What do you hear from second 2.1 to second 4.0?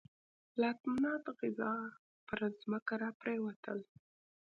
پر ځمکه را پرېوتل.